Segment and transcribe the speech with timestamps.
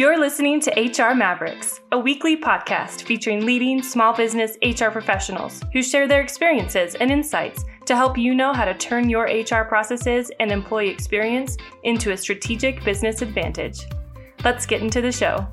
[0.00, 5.82] You're listening to HR Mavericks, a weekly podcast featuring leading small business HR professionals who
[5.82, 10.32] share their experiences and insights to help you know how to turn your HR processes
[10.40, 13.80] and employee experience into a strategic business advantage.
[14.42, 15.46] Let's get into the show.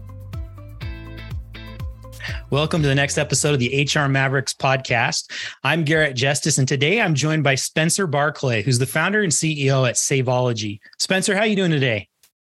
[2.50, 5.30] Welcome to the next episode of the HR Mavericks podcast.
[5.66, 9.86] I'm Garrett Justice, and today I'm joined by Spencer Barclay, who's the founder and CEO
[9.86, 10.80] at Saveology.
[11.00, 12.08] Spencer, how are you doing today?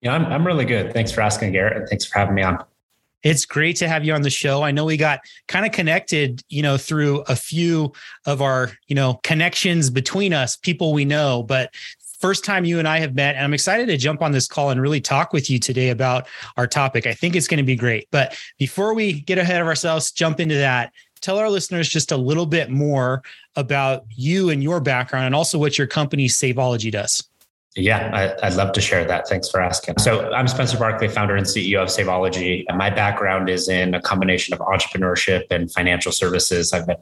[0.01, 0.93] Yeah, I'm, I'm really good.
[0.93, 2.63] Thanks for asking, Garrett, and thanks for having me on.
[3.23, 4.63] It's great to have you on the show.
[4.63, 7.93] I know we got kind of connected, you know, through a few
[8.25, 11.71] of our, you know, connections between us, people we know, but
[12.21, 14.69] first time you and I have met, and I'm excited to jump on this call
[14.69, 17.05] and really talk with you today about our topic.
[17.05, 18.07] I think it's going to be great.
[18.11, 22.17] But before we get ahead of ourselves, jump into that, tell our listeners just a
[22.17, 23.23] little bit more
[23.55, 27.23] about you and your background and also what your company Saveology does.
[27.75, 29.29] Yeah, I, would love to share that.
[29.29, 29.95] Thanks for asking.
[29.99, 32.65] So, I'm Spencer Barclay, founder and CEO of Saveology.
[32.75, 36.73] My background is in a combination of entrepreneurship and financial services.
[36.73, 36.97] I've been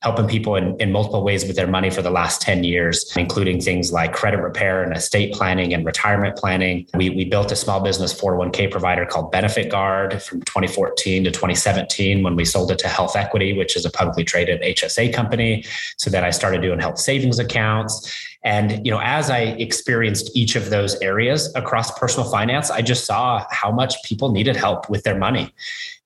[0.00, 3.60] helping people in, in multiple ways with their money for the last 10 years, including
[3.60, 6.86] things like credit repair and estate planning and retirement planning.
[6.94, 12.22] We, we built a small business 401k provider called Benefit Guard from 2014 to 2017
[12.22, 15.66] when we sold it to Health Equity, which is a publicly traded HSA company.
[15.98, 18.33] So then I started doing health savings accounts.
[18.44, 23.06] And you know, as I experienced each of those areas across personal finance, I just
[23.06, 25.52] saw how much people needed help with their money.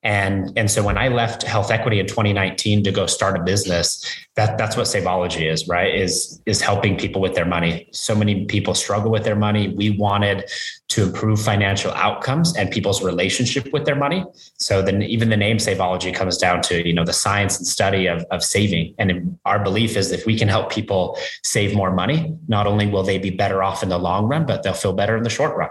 [0.04, 4.04] And, and so when I left Health Equity in 2019 to go start a business,
[4.36, 5.92] that, that's what Saveology is, right?
[5.92, 7.88] Is, is helping people with their money.
[7.92, 9.74] So many people struggle with their money.
[9.74, 10.48] We wanted
[10.88, 14.24] to improve financial outcomes and people's relationship with their money.
[14.58, 18.06] So then even the name Saveology comes down to, you know, the science and study
[18.06, 18.94] of, of saving.
[18.98, 23.02] And our belief is if we can help people save more money, not only will
[23.02, 25.56] they be better off in the long run, but they'll feel better in the short
[25.56, 25.70] run.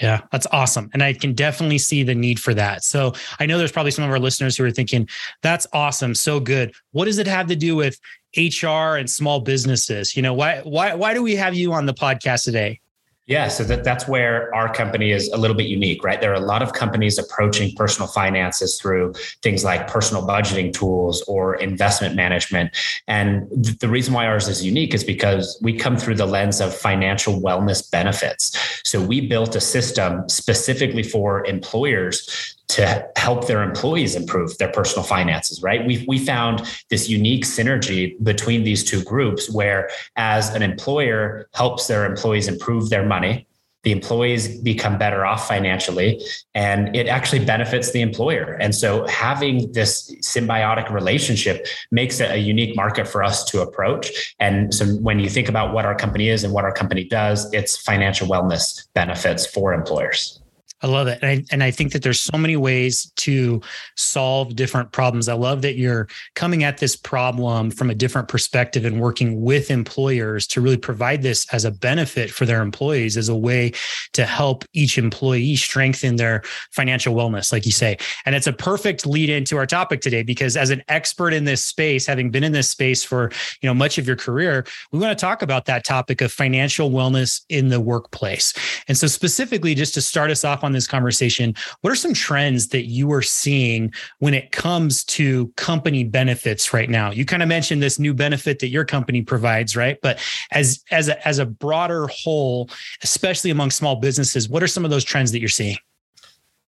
[0.00, 0.90] Yeah, that's awesome.
[0.92, 2.84] And I can definitely see the need for that.
[2.84, 5.08] So I know there's probably some of our listeners who are thinking,
[5.42, 6.72] that's awesome, so good.
[6.92, 7.98] What does it have to do with
[8.36, 10.14] HR and small businesses?
[10.16, 12.80] You know, why why why do we have you on the podcast today?
[13.28, 16.18] Yeah, so that, that's where our company is a little bit unique, right?
[16.18, 19.12] There are a lot of companies approaching personal finances through
[19.42, 22.74] things like personal budgeting tools or investment management.
[23.06, 26.62] And th- the reason why ours is unique is because we come through the lens
[26.62, 28.56] of financial wellness benefits.
[28.86, 35.04] So we built a system specifically for employers to help their employees improve their personal
[35.04, 35.86] finances, right?
[35.86, 41.86] We we found this unique synergy between these two groups where as an employer helps
[41.86, 43.46] their employees improve their money,
[43.84, 46.20] the employees become better off financially
[46.54, 48.54] and it actually benefits the employer.
[48.60, 54.34] And so having this symbiotic relationship makes it a unique market for us to approach.
[54.40, 57.50] And so when you think about what our company is and what our company does,
[57.52, 60.40] it's financial wellness benefits for employers.
[60.80, 61.18] I love it.
[61.22, 63.60] And I, and I think that there's so many ways to
[63.96, 65.28] solve different problems.
[65.28, 69.70] I love that you're coming at this problem from a different perspective and working with
[69.70, 73.72] employers to really provide this as a benefit for their employees as a way
[74.12, 77.96] to help each employee strengthen their financial wellness, like you say.
[78.24, 81.64] And it's a perfect lead into our topic today because as an expert in this
[81.64, 85.16] space, having been in this space for, you know, much of your career, we want
[85.16, 88.54] to talk about that topic of financial wellness in the workplace.
[88.86, 92.68] And so specifically just to start us off on this conversation, what are some trends
[92.68, 97.10] that you are seeing when it comes to company benefits right now?
[97.10, 99.98] You kind of mentioned this new benefit that your company provides, right?
[100.02, 100.18] But
[100.52, 102.70] as as a, as a broader whole,
[103.02, 105.78] especially among small businesses, what are some of those trends that you're seeing?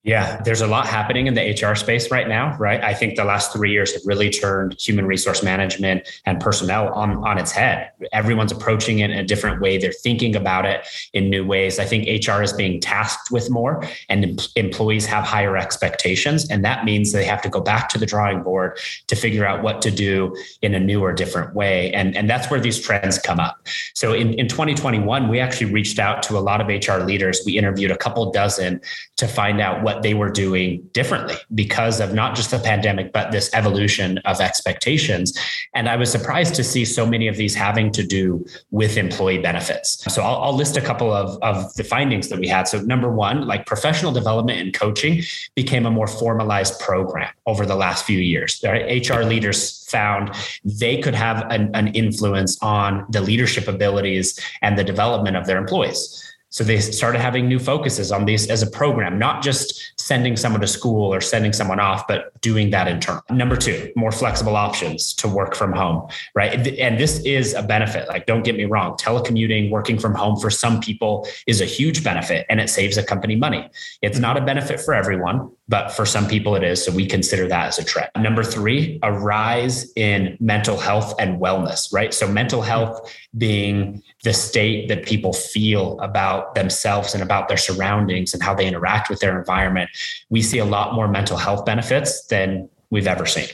[0.04, 2.82] Yeah, there's a lot happening in the HR space right now, right?
[2.82, 7.18] I think the last three years have really turned human resource management and personnel on,
[7.26, 7.92] on its head.
[8.14, 9.78] Everyone's approaching it in a different way.
[9.78, 11.80] They're thinking about it in new ways.
[11.80, 16.50] I think HR is being tasked with more, and em- employees have higher expectations.
[16.50, 19.64] And that means they have to go back to the drawing board to figure out
[19.64, 21.92] what to do in a new or different way.
[21.92, 23.68] And, and that's where these trends come up.
[23.96, 27.42] So in, in 2021, we actually reached out to a lot of HR leaders.
[27.46, 28.80] We interviewed a couple dozen
[29.19, 33.33] to find out what they were doing differently because of not just the pandemic, but
[33.33, 35.38] this evolution of expectations.
[35.75, 39.39] And I was surprised to see so many of these having to do with employee
[39.39, 40.01] benefits.
[40.13, 42.69] So I'll, I'll list a couple of, of the findings that we had.
[42.69, 45.24] So, number one, like professional development and coaching
[45.54, 48.63] became a more formalized program over the last few years.
[48.63, 50.33] HR leaders found
[50.63, 55.57] they could have an, an influence on the leadership abilities and the development of their
[55.57, 56.29] employees.
[56.50, 60.60] So they started having new focuses on these as a program, not just sending someone
[60.60, 63.22] to school or sending someone off, but doing that internal.
[63.30, 66.52] Number two, more flexible options to work from home, right?
[66.80, 68.08] And this is a benefit.
[68.08, 72.04] Like, don't get me wrong, telecommuting, working from home for some people is a huge
[72.04, 73.70] benefit and it saves a company money.
[74.02, 76.84] It's not a benefit for everyone, but for some people it is.
[76.84, 78.10] So we consider that as a trend.
[78.18, 82.12] Number three, a rise in mental health and wellness, right?
[82.16, 88.34] So mental health being the state that people feel about themselves and about their surroundings
[88.34, 89.90] and how they interact with their environment.
[90.30, 93.48] We see a lot more mental health benefits than we've ever seen.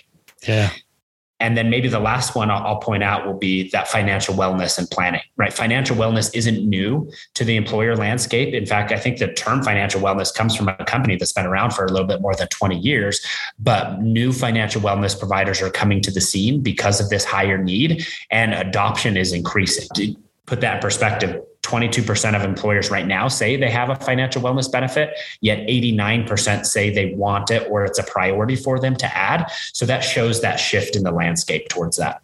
[0.48, 0.72] Yeah.
[1.42, 4.90] And then maybe the last one I'll, point out will be that financial wellness and
[4.90, 5.52] planning, right?
[5.52, 8.54] Financial wellness isn't new to the employer landscape.
[8.54, 11.72] In fact, I think the term financial wellness comes from a company that's been around
[11.72, 13.20] for a little bit more than 20 years,
[13.60, 18.06] but new financial wellness providers are coming to the scene because of this higher need
[18.32, 19.88] and adoption is increasing.
[19.96, 20.16] To
[20.46, 24.72] put that in perspective, 22% of employers right now say they have a financial wellness
[24.72, 29.52] benefit, yet 89% say they want it or it's a priority for them to add.
[29.74, 32.22] So that shows that shift in the landscape towards that.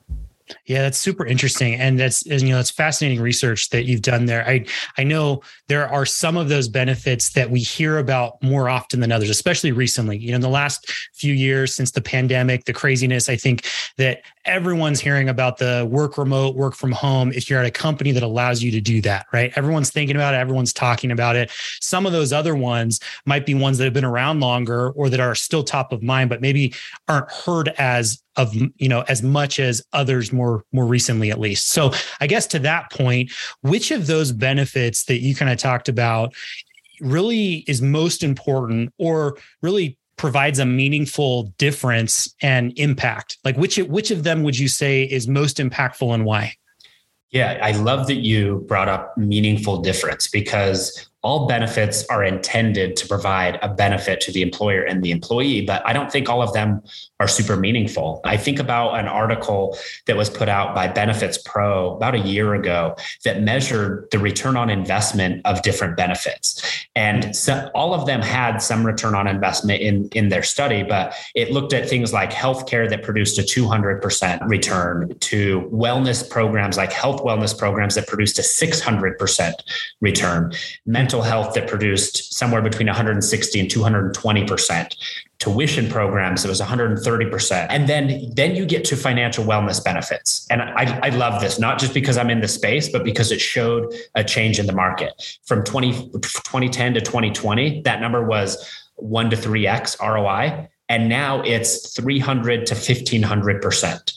[0.65, 4.45] Yeah, that's super interesting, and that's you know that's fascinating research that you've done there.
[4.47, 4.65] I
[4.97, 5.41] I know
[5.71, 9.71] there are some of those benefits that we hear about more often than others, especially
[9.71, 10.17] recently.
[10.17, 13.29] You know, in the last few years since the pandemic, the craziness.
[13.29, 13.65] I think
[13.97, 17.31] that everyone's hearing about the work remote, work from home.
[17.31, 19.53] If you're at a company that allows you to do that, right?
[19.55, 20.39] Everyone's thinking about it.
[20.39, 21.49] Everyone's talking about it.
[21.79, 25.21] Some of those other ones might be ones that have been around longer or that
[25.21, 26.73] are still top of mind, but maybe
[27.07, 31.67] aren't heard as of you know as much as others more more recently at least
[31.67, 31.91] so
[32.21, 33.29] i guess to that point
[33.61, 36.33] which of those benefits that you kind of talked about
[36.99, 43.37] really is most important or really provides a meaningful difference and impact.
[43.43, 46.55] Like which which of them would you say is most impactful and why?
[47.31, 53.07] Yeah i love that you brought up meaningful difference because all benefits are intended to
[53.07, 56.53] provide a benefit to the employer and the employee, but I don't think all of
[56.53, 56.81] them
[57.19, 58.21] are super meaningful.
[58.25, 59.77] I think about an article
[60.07, 64.57] that was put out by Benefits Pro about a year ago that measured the return
[64.57, 66.87] on investment of different benefits.
[66.95, 71.13] And so all of them had some return on investment in, in their study, but
[71.35, 76.91] it looked at things like healthcare that produced a 200% return to wellness programs like
[76.91, 79.53] health wellness programs that produced a 600%
[80.01, 80.51] return.
[80.87, 84.95] Mental mental health that produced somewhere between 160 and 220 percent
[85.39, 90.47] tuition programs it was 130% and then then you get to financial wellness benefits.
[90.49, 93.41] And I, I love this not just because i'm in the space but because it
[93.41, 95.11] showed a change in the market.
[95.45, 98.49] From 20, 2010 to 2020 that number was
[98.95, 104.13] 1 to 3x roi and now it's 300 to 1500%.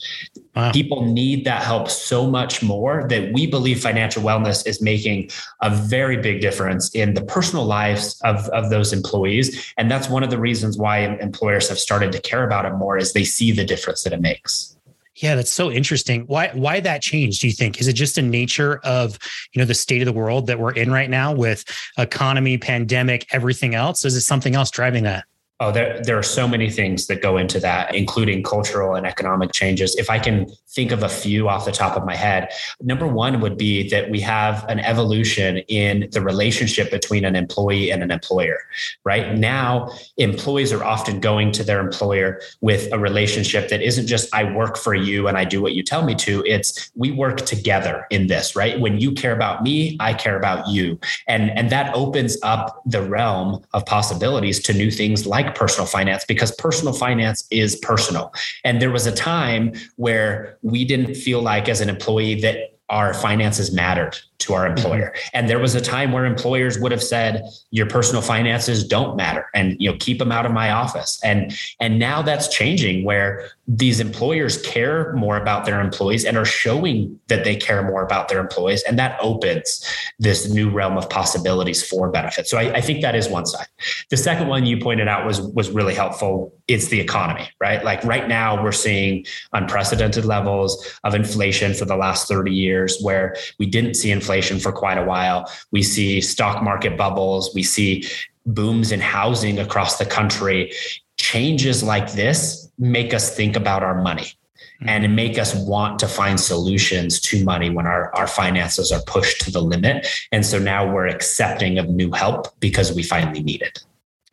[0.57, 0.71] Wow.
[0.73, 5.29] People need that help so much more that we believe financial wellness is making
[5.61, 9.73] a very big difference in the personal lives of, of those employees.
[9.77, 12.97] And that's one of the reasons why employers have started to care about it more
[12.97, 14.75] is they see the difference that it makes.
[15.15, 16.23] Yeah, that's so interesting.
[16.23, 17.79] Why why that change, do you think?
[17.79, 19.17] Is it just a nature of,
[19.53, 21.63] you know, the state of the world that we're in right now with
[21.97, 24.03] economy, pandemic, everything else?
[24.03, 25.23] Is it something else driving that?
[25.61, 29.53] Oh, there, there are so many things that go into that, including cultural and economic
[29.53, 29.95] changes.
[29.95, 32.49] If I can think of a few off the top of my head,
[32.81, 37.89] number one would be that we have an evolution in the relationship between an employee
[37.89, 38.57] and an employer.
[39.05, 44.27] Right now, employees are often going to their employer with a relationship that isn't just
[44.35, 46.43] I work for you and I do what you tell me to.
[46.45, 48.77] It's we work together in this, right?
[48.77, 50.99] When you care about me, I care about you.
[51.29, 55.85] And, and that opens up the realm of possibilities to new things like like personal
[55.85, 58.33] finance because personal finance is personal.
[58.63, 63.13] And there was a time where we didn't feel like, as an employee, that our
[63.13, 64.77] finances mattered to our mm-hmm.
[64.77, 65.13] employer.
[65.15, 65.29] Mm-hmm.
[65.33, 69.47] And there was a time where employers would have said, your personal finances don't matter
[69.53, 71.19] and you know, keep them out of my office.
[71.23, 76.45] And and now that's changing where these employers care more about their employees and are
[76.45, 78.83] showing that they care more about their employees.
[78.83, 79.83] And that opens
[80.19, 82.51] this new realm of possibilities for benefits.
[82.51, 83.67] So I, I think that is one side.
[84.09, 86.53] The second one you pointed out was was really helpful.
[86.67, 87.83] It's the economy, right?
[87.83, 93.35] Like right now we're seeing unprecedented levels of inflation for the last 30 years where
[93.59, 95.49] we didn't see inflation for quite a while.
[95.71, 97.53] We see stock market bubbles.
[97.53, 98.07] We see
[98.45, 100.71] booms in housing across the country.
[101.17, 104.33] Changes like this make us think about our money
[104.81, 104.89] mm-hmm.
[104.89, 109.41] and make us want to find solutions to money when our, our finances are pushed
[109.41, 110.07] to the limit.
[110.31, 113.83] And so now we're accepting of new help because we finally need it.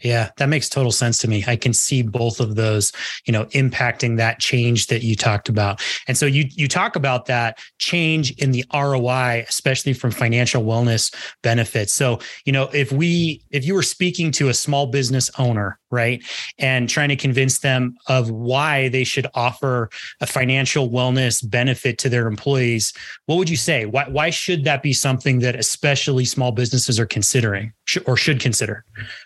[0.02, 1.44] Yeah, that makes total sense to me.
[1.46, 2.92] I can see both of those,
[3.26, 5.82] you know, impacting that change that you talked about.
[6.08, 11.14] And so you you talk about that change in the ROI, especially from financial wellness
[11.42, 11.92] benefits.
[11.92, 16.22] So, you know, if we if you were speaking to a small business owner, right,
[16.58, 19.90] and trying to convince them of why they should offer
[20.20, 22.92] a financial wellness benefit to their employees,
[23.26, 23.84] what would you say?
[23.84, 27.72] Why why should that be something that especially small businesses are considering
[28.06, 28.84] or should consider?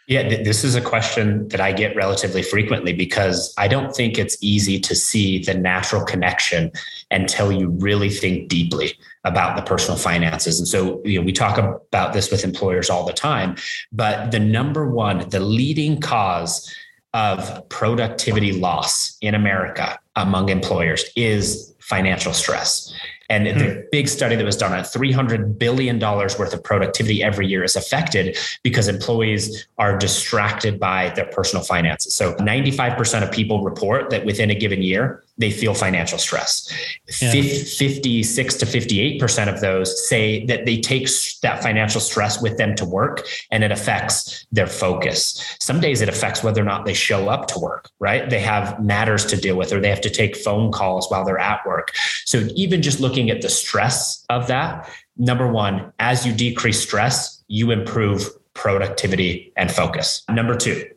[0.08, 4.36] Yeah, this is a question that I get relatively frequently because I don't think it's
[4.40, 6.72] easy to see the natural connection
[7.10, 10.58] until you really think deeply about the personal finances.
[10.58, 13.56] And so, you know, we talk about this with employers all the time,
[13.92, 16.74] but the number one, the leading cause
[17.14, 22.92] of productivity loss in America among employers is financial stress.
[23.28, 23.58] And mm-hmm.
[23.58, 27.76] the big study that was done on $300 billion worth of productivity every year is
[27.76, 32.14] affected because employees are distracted by their personal finances.
[32.14, 36.72] So 95% of people report that within a given year, they feel financial stress.
[37.20, 37.30] Yeah.
[37.30, 41.08] 56 to 58% of those say that they take
[41.42, 45.56] that financial stress with them to work and it affects their focus.
[45.60, 48.28] Some days it affects whether or not they show up to work, right?
[48.28, 51.38] They have matters to deal with or they have to take phone calls while they're
[51.38, 51.92] at work.
[52.24, 57.42] So even just looking at the stress of that, number one, as you decrease stress,
[57.48, 60.22] you improve productivity and focus.
[60.30, 60.88] Number two,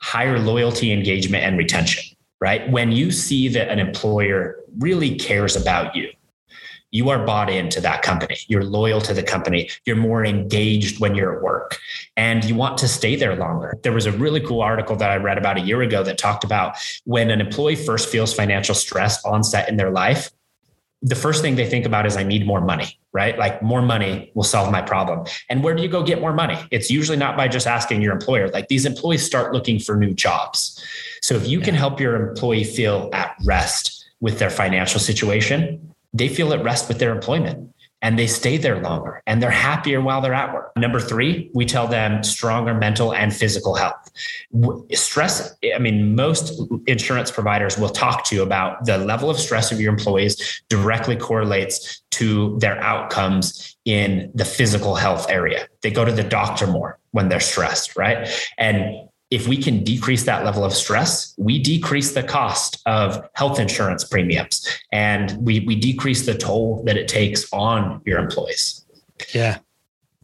[0.00, 2.07] higher loyalty, engagement, and retention
[2.40, 2.70] right?
[2.70, 6.10] When you see that an employer really cares about you,
[6.90, 8.36] you are bought into that company.
[8.46, 9.68] You're loyal to the company.
[9.84, 11.78] You're more engaged when you're at work
[12.16, 13.78] and you want to stay there longer.
[13.82, 16.44] There was a really cool article that I read about a year ago that talked
[16.44, 20.30] about when an employee first feels financial stress onset in their life,
[21.02, 23.38] the first thing they think about is I need more money, right?
[23.38, 25.26] Like more money will solve my problem.
[25.48, 26.58] And where do you go get more money?
[26.70, 28.48] It's usually not by just asking your employer.
[28.48, 30.82] Like these employees start looking for new jobs.
[31.22, 36.28] So if you can help your employee feel at rest with their financial situation, they
[36.28, 40.20] feel at rest with their employment and they stay there longer and they're happier while
[40.20, 40.72] they're at work.
[40.76, 44.10] Number three, we tell them stronger mental and physical health.
[44.92, 49.72] Stress, I mean, most insurance providers will talk to you about the level of stress
[49.72, 55.68] of your employees directly correlates to their outcomes in the physical health area.
[55.82, 58.28] They go to the doctor more when they're stressed, right?
[58.58, 63.60] And if we can decrease that level of stress, we decrease the cost of health
[63.60, 68.84] insurance premiums and we, we decrease the toll that it takes on your employees.
[69.34, 69.58] Yeah.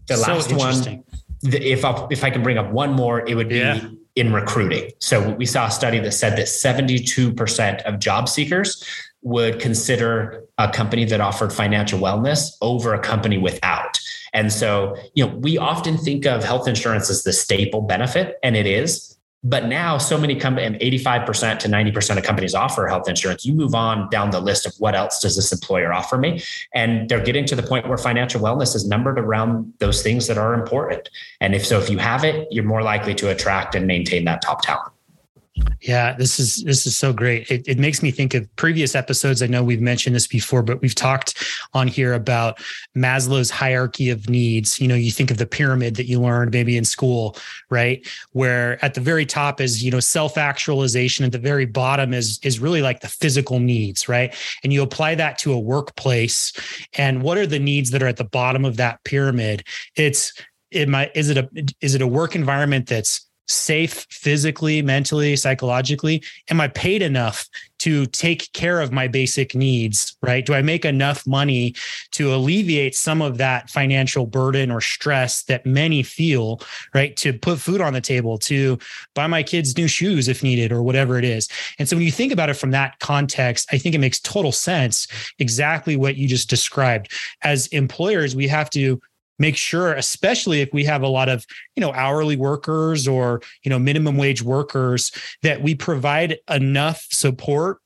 [0.06, 1.04] The so last one,
[1.42, 3.88] if I, if I can bring up one more, it would be yeah.
[4.16, 4.90] in recruiting.
[5.00, 8.84] So we saw a study that said that 72% of job seekers
[9.22, 13.98] would consider a company that offered financial wellness over a company without.
[14.34, 18.56] And so, you know, we often think of health insurance as the staple benefit, and
[18.56, 19.16] it is.
[19.46, 23.44] But now, so many companies, 85% to 90% of companies offer health insurance.
[23.44, 26.42] You move on down the list of what else does this employer offer me?
[26.74, 30.38] And they're getting to the point where financial wellness is numbered around those things that
[30.38, 31.10] are important.
[31.42, 34.40] And if so, if you have it, you're more likely to attract and maintain that
[34.40, 34.93] top talent.
[35.80, 37.48] Yeah, this is this is so great.
[37.48, 39.40] It, it makes me think of previous episodes.
[39.40, 41.44] I know we've mentioned this before, but we've talked
[41.74, 42.58] on here about
[42.96, 44.80] Maslow's hierarchy of needs.
[44.80, 47.36] You know, you think of the pyramid that you learned maybe in school,
[47.70, 48.04] right?
[48.32, 51.24] Where at the very top is, you know, self-actualization.
[51.24, 54.34] At the very bottom is is really like the physical needs, right?
[54.64, 56.52] And you apply that to a workplace.
[56.94, 59.62] And what are the needs that are at the bottom of that pyramid?
[59.94, 60.32] It's
[60.72, 61.48] it might is it a
[61.80, 66.22] is it a work environment that's safe physically, mentally, psychologically?
[66.50, 67.48] Am I paid enough
[67.80, 70.16] to take care of my basic needs?
[70.22, 70.44] Right?
[70.44, 71.74] Do I make enough money
[72.12, 76.60] to alleviate some of that financial burden or stress that many feel,
[76.94, 77.16] right?
[77.18, 78.78] To put food on the table, to
[79.14, 81.48] buy my kids new shoes if needed, or whatever it is.
[81.78, 84.52] And so when you think about it from that context, I think it makes total
[84.52, 85.06] sense
[85.38, 87.12] exactly what you just described.
[87.42, 89.00] As employers, we have to
[89.38, 91.44] make sure especially if we have a lot of
[91.76, 95.10] you know hourly workers or you know minimum wage workers
[95.42, 97.78] that we provide enough support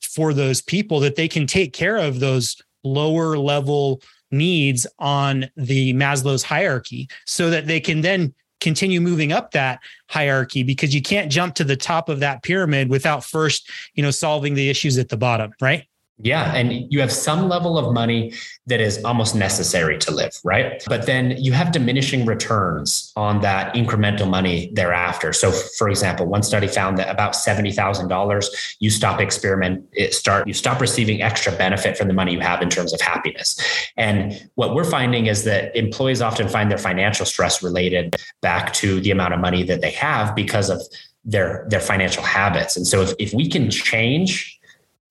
[0.00, 5.92] for those people that they can take care of those lower level needs on the
[5.94, 11.30] Maslow's hierarchy so that they can then continue moving up that hierarchy because you can't
[11.30, 15.08] jump to the top of that pyramid without first you know solving the issues at
[15.08, 15.84] the bottom right
[16.18, 16.54] Yeah.
[16.54, 18.32] And you have some level of money
[18.66, 20.82] that is almost necessary to live, right?
[20.86, 25.34] But then you have diminishing returns on that incremental money thereafter.
[25.34, 30.80] So, for example, one study found that about $70,000, you stop experiment, start, you stop
[30.80, 33.60] receiving extra benefit from the money you have in terms of happiness.
[33.98, 39.00] And what we're finding is that employees often find their financial stress related back to
[39.00, 40.80] the amount of money that they have because of
[41.26, 42.76] their, their financial habits.
[42.76, 44.55] And so if, if we can change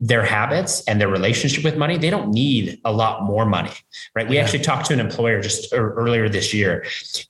[0.02, 3.72] their habits and their relationship with money, they don't need a lot more money,
[4.14, 4.28] right?
[4.28, 4.44] We yeah.
[4.44, 6.86] actually talked to an employer just earlier this year.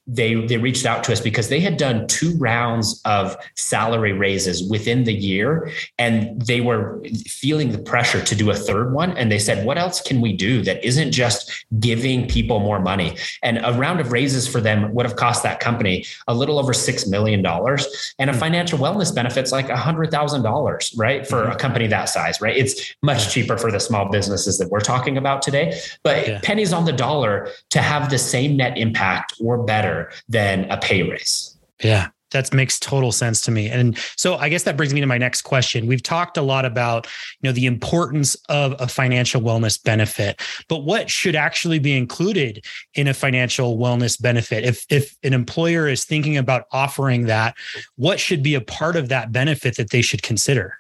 [0.08, 4.68] They they reached out to us because they had done two rounds of salary raises
[4.68, 5.70] within the year,
[6.00, 9.16] and they were feeling the pressure to do a third one.
[9.16, 13.16] And they said, "What else can we do that isn't just giving people more money?"
[13.44, 16.74] And a round of raises for them would have cost that company a little over
[16.74, 18.40] six million dollars, and a hmm.
[18.40, 21.52] financial wellness benefits like a hundred thousand dollars, right, for mm-hmm.
[21.52, 22.55] a company that size, right?
[22.56, 26.40] It's much cheaper for the small businesses that we're talking about today, but yeah.
[26.44, 31.04] pennies on the dollar to have the same net impact or better than a pay
[31.04, 31.58] raise.
[31.82, 33.70] Yeah that makes total sense to me.
[33.70, 35.88] And so i guess that brings me to my next question.
[35.88, 37.08] We've talked a lot about
[37.42, 42.66] you know the importance of a financial wellness benefit but what should actually be included
[42.94, 44.66] in a financial wellness benefit?
[44.66, 47.56] If if an employer is thinking about offering that
[47.96, 50.78] what should be a part of that benefit that they should consider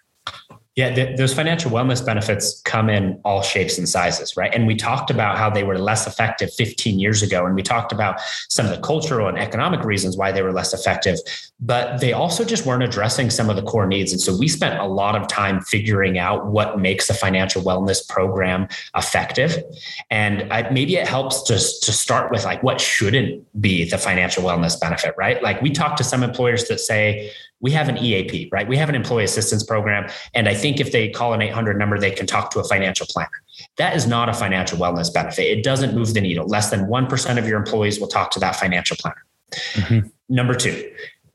[0.75, 4.53] yeah, th- those financial wellness benefits come in all shapes and sizes, right?
[4.53, 7.45] And we talked about how they were less effective 15 years ago.
[7.45, 10.73] And we talked about some of the cultural and economic reasons why they were less
[10.73, 11.17] effective,
[11.61, 14.11] but they also just weren't addressing some of the core needs.
[14.11, 18.05] And so we spent a lot of time figuring out what makes a financial wellness
[18.05, 18.67] program
[18.97, 19.63] effective.
[20.09, 24.43] And I, maybe it helps to, to start with like what shouldn't be the financial
[24.43, 25.41] wellness benefit, right?
[25.41, 27.31] Like we talked to some employers that say,
[27.65, 28.67] we have an EAP, right?
[28.67, 30.07] We have an employee assistance program.
[30.35, 33.07] And I think if they call an 800 number, they can talk to a financial
[33.09, 33.41] planner.
[33.77, 35.45] That is not a financial wellness benefit.
[35.45, 36.45] It doesn't move the needle.
[36.45, 39.25] Less than 1% of your employees will talk to that financial planner.
[39.73, 40.07] Mm-hmm.
[40.29, 40.91] Number two,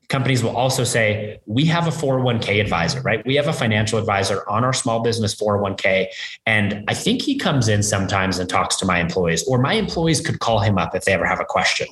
[0.07, 3.25] companies will also say, we have a 401k advisor, right?
[3.25, 6.07] We have a financial advisor on our small business 401k.
[6.45, 10.21] And I think he comes in sometimes and talks to my employees, or my employees
[10.21, 11.87] could call him up if they ever have a question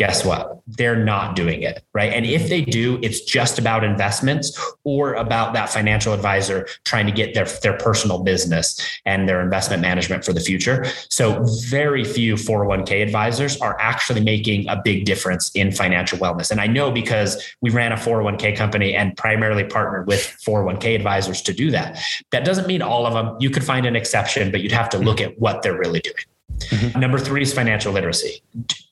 [0.00, 0.62] guess what?
[0.66, 1.84] They're not doing it.
[1.92, 2.10] Right.
[2.10, 7.12] And if they do, it's just about investments or about that financial advisor trying to
[7.12, 10.86] get their, their personal business and their investment management for the future.
[11.10, 16.50] So very few 401k advisors are actually making a big difference in financial wellness.
[16.50, 21.42] And I know because we ran a 401k company and primarily partnered with 401k advisors
[21.42, 22.02] to do that.
[22.30, 23.36] That doesn't mean all of them.
[23.38, 26.24] You could find an exception, but you'd have to look at what they're really doing.
[26.68, 27.00] Mm-hmm.
[27.00, 28.42] Number three is financial literacy.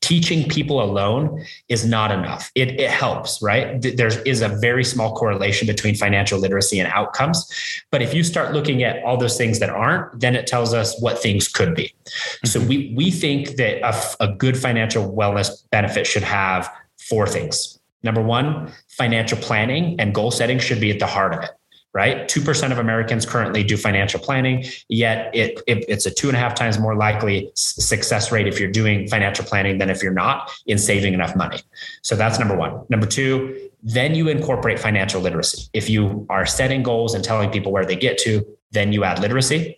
[0.00, 2.50] Teaching people alone is not enough.
[2.54, 3.80] It, it helps, right?
[3.80, 7.46] There is a very small correlation between financial literacy and outcomes.
[7.90, 10.98] But if you start looking at all those things that aren't, then it tells us
[11.00, 11.94] what things could be.
[12.04, 12.46] Mm-hmm.
[12.46, 17.78] So we, we think that a, a good financial wellness benefit should have four things.
[18.02, 21.50] Number one, financial planning and goal setting should be at the heart of it
[21.94, 22.28] right?
[22.28, 26.40] 2% of Americans currently do financial planning, yet it, it, it's a two and a
[26.40, 30.50] half times more likely success rate if you're doing financial planning than if you're not
[30.66, 31.60] in saving enough money.
[32.02, 32.84] So that's number one.
[32.88, 35.68] Number two, then you incorporate financial literacy.
[35.72, 39.18] If you are setting goals and telling people where they get to, then you add
[39.18, 39.76] literacy.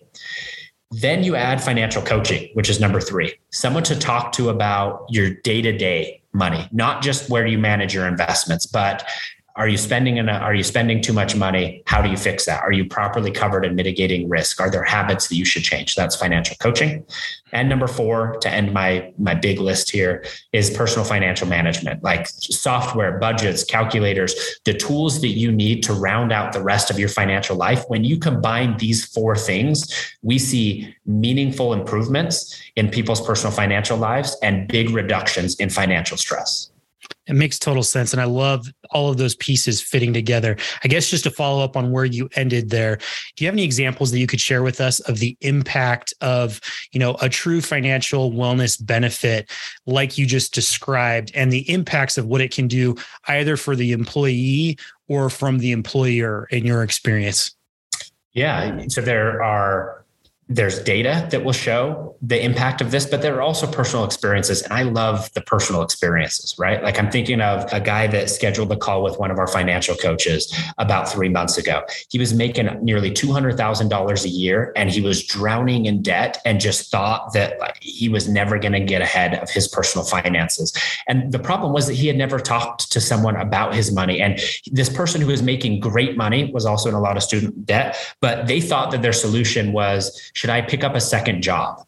[0.91, 5.31] Then you add financial coaching, which is number three, someone to talk to about your
[5.31, 9.07] day to day money, not just where you manage your investments, but
[9.61, 11.83] are you spending enough, are you spending too much money?
[11.85, 12.63] How do you fix that?
[12.63, 14.59] Are you properly covered in mitigating risk?
[14.59, 15.95] Are there habits that you should change?
[15.97, 17.05] That's financial coaching.
[17.53, 22.27] And number four, to end my my big list here, is personal financial management, like
[22.29, 27.11] software, budgets, calculators, the tools that you need to round out the rest of your
[27.11, 27.85] financial life.
[27.89, 29.93] When you combine these four things,
[30.23, 36.70] we see meaningful improvements in people's personal financial lives and big reductions in financial stress.
[37.27, 38.13] It makes total sense.
[38.13, 40.57] And I love all of those pieces fitting together.
[40.83, 42.97] I guess just to follow up on where you ended there,
[43.37, 46.61] do you have any examples that you could share with us of the impact of,
[46.93, 49.51] you know, a true financial wellness benefit
[49.87, 52.97] like you just described and the impacts of what it can do
[53.29, 57.55] either for the employee or from the employer in your experience?
[58.33, 58.87] Yeah.
[58.89, 60.00] So there are
[60.53, 64.63] there's data that will show the impact of this, but there are also personal experiences.
[64.63, 66.83] And I love the personal experiences, right?
[66.83, 69.95] Like I'm thinking of a guy that scheduled a call with one of our financial
[69.95, 71.85] coaches about three months ago.
[72.11, 76.91] He was making nearly $200,000 a year and he was drowning in debt and just
[76.91, 80.77] thought that like, he was never going to get ahead of his personal finances.
[81.07, 84.21] And the problem was that he had never talked to someone about his money.
[84.21, 87.67] And this person who was making great money was also in a lot of student
[87.67, 91.87] debt, but they thought that their solution was should I pick up a second job?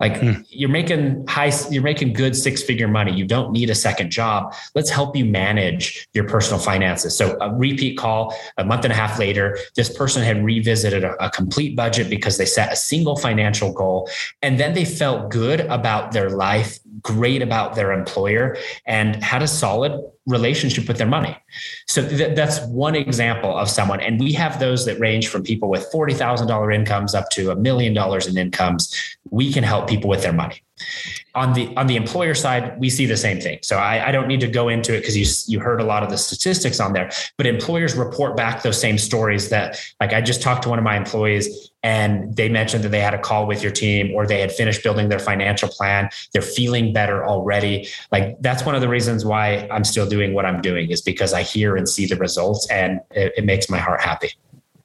[0.00, 0.44] Like mm.
[0.48, 3.12] you're making high, you're making good six figure money.
[3.12, 4.52] You don't need a second job.
[4.74, 7.16] Let's help you manage your personal finances.
[7.16, 11.14] So a repeat call a month and a half later, this person had revisited a,
[11.24, 14.10] a complete budget because they set a single financial goal
[14.42, 19.48] and then they felt good about their life, great about their employer and had a
[19.48, 19.92] solid
[20.26, 21.36] relationship with their money.
[21.86, 24.00] So th- that's one example of someone.
[24.00, 27.92] And we have those that range from people with $40,000 incomes up to a million
[27.92, 28.94] dollars in incomes.
[29.30, 30.62] We can help people with their money.
[31.34, 33.58] On the on the employer side, we see the same thing.
[33.62, 36.02] So I, I don't need to go into it because you you heard a lot
[36.02, 37.10] of the statistics on there.
[37.38, 40.84] But employers report back those same stories that like I just talked to one of
[40.84, 44.40] my employees and they mentioned that they had a call with your team or they
[44.40, 46.10] had finished building their financial plan.
[46.32, 47.88] They're feeling better already.
[48.12, 51.32] Like that's one of the reasons why I'm still doing what I'm doing is because
[51.32, 54.32] I hear and see the results and it, it makes my heart happy.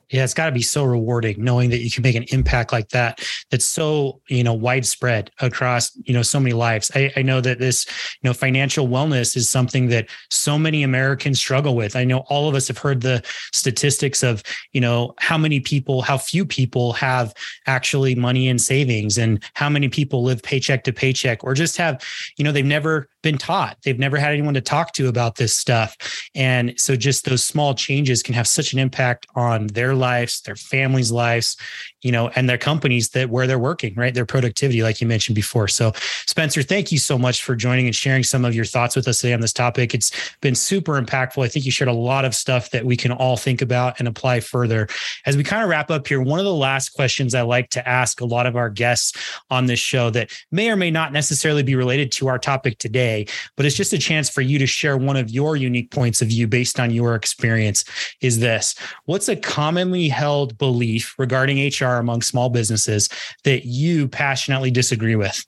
[0.09, 2.89] Yeah, it's got to be so rewarding knowing that you can make an impact like
[2.89, 3.19] that.
[3.51, 6.89] That's so you know widespread across you know so many lives.
[6.95, 7.85] I, I, know that this
[8.21, 11.97] you know financial wellness is something that so many Americans struggle with.
[11.97, 16.01] I know all of us have heard the statistics of you know how many people,
[16.01, 17.33] how few people have
[17.65, 22.01] actually money in savings, and how many people live paycheck to paycheck, or just have
[22.37, 23.77] you know they've never been taught.
[23.83, 25.97] They've never had anyone to talk to about this stuff.
[26.33, 30.55] And so just those small changes can have such an impact on their lives, their
[30.55, 31.57] families' lives,
[32.03, 34.13] you know, and their companies that where they're working, right?
[34.13, 35.67] Their productivity, like you mentioned before.
[35.67, 35.91] So,
[36.25, 39.19] Spencer, thank you so much for joining and sharing some of your thoughts with us
[39.19, 39.93] today on this topic.
[39.93, 41.43] It's been super impactful.
[41.43, 44.07] I think you shared a lot of stuff that we can all think about and
[44.07, 44.87] apply further.
[45.25, 47.85] As we kind of wrap up here, one of the last questions I like to
[47.85, 49.11] ask a lot of our guests
[49.49, 53.16] on this show that may or may not necessarily be related to our topic today,
[53.55, 56.27] but it's just a chance for you to share one of your unique points of
[56.27, 57.83] view based on your experience.
[58.21, 58.75] Is this
[59.05, 61.87] what's a commonly held belief regarding HR?
[61.87, 63.09] HR among small businesses
[63.43, 65.45] that you passionately disagree with?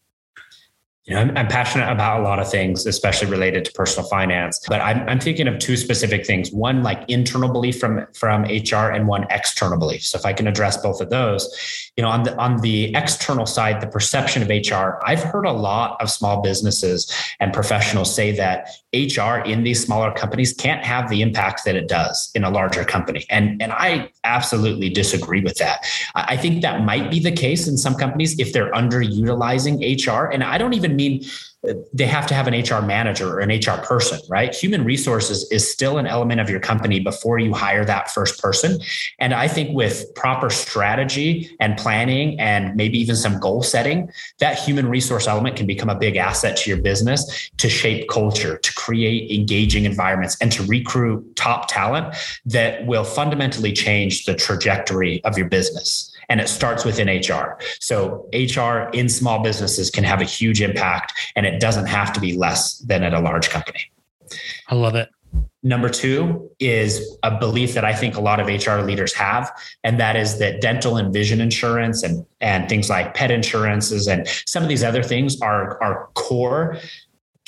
[1.10, 4.60] You know, I'm, I'm, passionate about a lot of things, especially related to personal finance.
[4.68, 8.92] But I'm, I'm thinking of two specific things: one like internal belief from from HR,
[8.92, 10.04] and one external belief.
[10.06, 13.48] So if I can address both of those, you know, on the on the external
[13.48, 15.00] side, the perception of HR.
[15.04, 20.12] I've heard a lot of small businesses and professionals say that HR in these smaller
[20.12, 24.12] companies can't have the impact that it does in a larger company, and and I
[24.24, 25.88] absolutely disagree with that.
[26.14, 30.44] I think that might be the case in some companies if they're underutilizing HR, and
[30.44, 31.24] I don't even mean
[31.94, 34.56] they have to have an HR manager or an HR person, right?
[34.56, 38.80] Human resources is still an element of your company before you hire that first person.
[39.20, 44.10] And I think with proper strategy and planning and maybe even some goal setting,
[44.40, 48.58] that human resource element can become a big asset to your business to shape culture,
[48.58, 55.22] to create engaging environments, and to recruit top talent that will fundamentally change the trajectory
[55.26, 57.58] of your business and it starts within HR.
[57.80, 62.20] So HR in small businesses can have a huge impact and it doesn't have to
[62.20, 63.92] be less than at a large company.
[64.68, 65.10] I love it.
[65.62, 69.52] Number two is a belief that I think a lot of HR leaders have,
[69.84, 74.26] and that is that dental and vision insurance and, and things like pet insurances and
[74.46, 76.78] some of these other things are, are core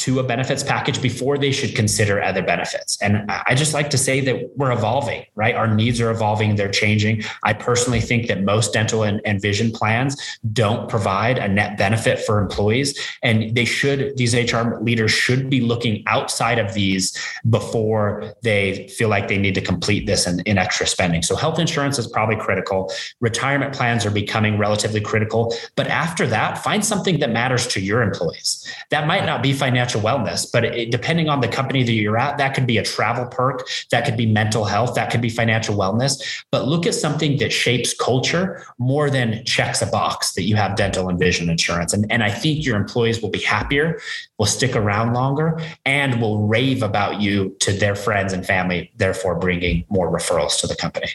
[0.01, 2.99] to a benefits package before they should consider other benefits.
[3.04, 5.54] And I just like to say that we're evolving, right?
[5.54, 7.23] Our needs are evolving, they're changing.
[7.43, 10.19] I personally think that most dental and, and vision plans
[10.54, 12.99] don't provide a net benefit for employees.
[13.21, 17.15] And they should, these HR leaders should be looking outside of these
[17.49, 21.21] before they feel like they need to complete this in, in extra spending.
[21.21, 22.91] So health insurance is probably critical.
[23.19, 25.54] Retirement plans are becoming relatively critical.
[25.75, 28.67] But after that, find something that matters to your employees.
[28.89, 30.50] That might not be financial financial wellness.
[30.52, 33.67] But it, depending on the company that you're at, that could be a travel perk,
[33.89, 36.44] that could be mental health, that could be financial wellness.
[36.52, 40.76] But look at something that shapes culture more than checks a box that you have
[40.76, 41.94] dental and vision insurance.
[41.94, 44.00] And, and I think your employees will be happier,
[44.38, 49.36] will stick around longer, and will rave about you to their friends and family, therefore
[49.36, 51.12] bringing more referrals to the company.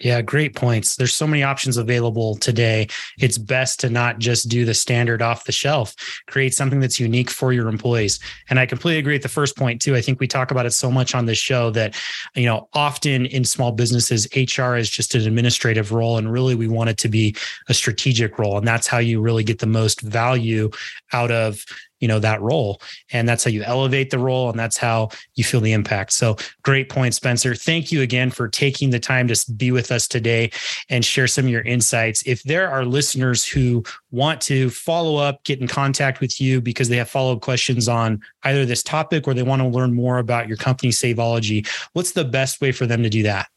[0.00, 0.96] Yeah, great points.
[0.96, 2.88] There's so many options available today.
[3.18, 5.94] It's best to not just do the standard off the shelf.
[6.28, 8.20] Create something that's unique for your employees.
[8.48, 9.96] And I completely agree with the first point too.
[9.96, 11.96] I think we talk about it so much on this show that,
[12.36, 16.68] you know, often in small businesses, HR is just an administrative role and really we
[16.68, 17.34] want it to be
[17.68, 18.56] a strategic role.
[18.56, 20.70] And that's how you really get the most value
[21.12, 21.64] out of
[22.00, 22.80] you know that role.
[23.12, 26.12] And that's how you elevate the role and that's how you feel the impact.
[26.12, 27.54] So great point spencer.
[27.54, 30.50] Thank you again for taking the time to be with us today
[30.88, 32.22] and share some of your insights.
[32.26, 36.88] If there are listeners who want to follow up get in contact with you because
[36.88, 40.48] they have follow-up questions on either this topic or they want to learn more about
[40.48, 43.48] your company saveology what's the best way for them to do that?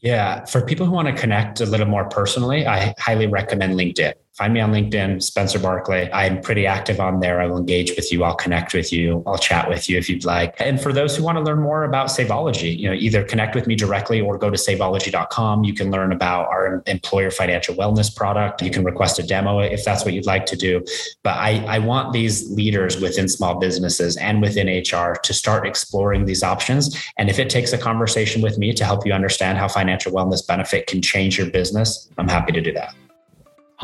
[0.00, 4.12] Yeah, for people who want to connect a little more personally, I highly recommend LinkedIn
[4.34, 6.10] find me on LinkedIn, Spencer Barclay.
[6.12, 7.40] I'm pretty active on there.
[7.40, 8.24] I will engage with you.
[8.24, 9.22] I'll connect with you.
[9.26, 10.54] I'll chat with you if you'd like.
[10.58, 13.68] And for those who want to learn more about Saveology, you know, either connect with
[13.68, 15.62] me directly or go to saveology.com.
[15.62, 18.60] You can learn about our employer financial wellness product.
[18.60, 20.84] You can request a demo if that's what you'd like to do.
[21.22, 26.24] But I, I want these leaders within small businesses and within HR to start exploring
[26.24, 27.00] these options.
[27.18, 30.44] And if it takes a conversation with me to help you understand how financial wellness
[30.44, 32.94] benefit can change your business, I'm happy to do that.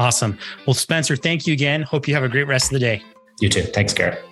[0.00, 0.38] Awesome.
[0.66, 1.82] Well, Spencer, thank you again.
[1.82, 3.02] Hope you have a great rest of the day.
[3.38, 3.60] You too.
[3.60, 4.24] Thanks, Garrett.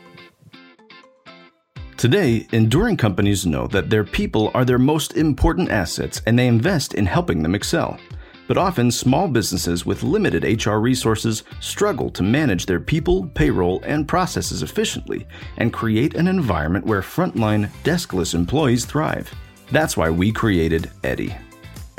[1.99, 6.95] Today, enduring companies know that their people are their most important assets and they invest
[6.95, 8.01] in helping them excel.
[8.47, 14.09] But often, small businesses with limited HR resources struggle to manage their people, payroll, and
[14.09, 15.27] processes efficiently
[15.59, 19.31] and create an environment where frontline, deskless employees thrive.
[19.71, 21.37] That's why we created Eddy.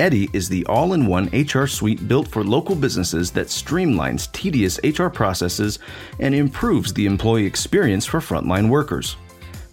[0.00, 4.80] Eddy is the all in one HR suite built for local businesses that streamlines tedious
[4.82, 5.78] HR processes
[6.18, 9.16] and improves the employee experience for frontline workers.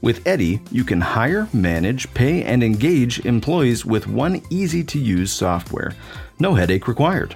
[0.01, 5.31] With Eddy, you can hire, manage, pay, and engage employees with one easy to use
[5.31, 5.93] software.
[6.39, 7.33] No headache required.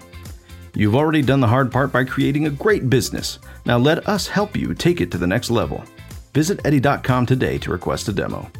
[0.75, 3.39] You've already done the hard part by creating a great business.
[3.65, 5.84] Now let us help you take it to the next level.
[6.34, 8.51] Visit Eddy.com today to request a demo.